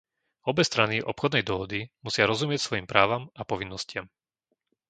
[0.49, 4.05] Obe strany obchodnej dohody musia rozumieť svojim právam a povinnostiam.